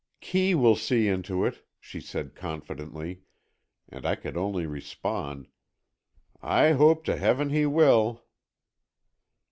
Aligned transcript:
"Kee 0.19 0.55
will 0.55 0.75
see 0.75 1.07
into 1.07 1.45
it," 1.45 1.63
she 1.79 1.99
said, 2.01 2.33
confidently, 2.33 3.21
and 3.87 4.03
I 4.03 4.15
could 4.15 4.35
only 4.35 4.65
respond: 4.65 5.47
"I 6.41 6.71
hope 6.71 7.03
to 7.05 7.17
Heaven 7.17 7.51
he 7.51 7.67
will." 7.67 8.23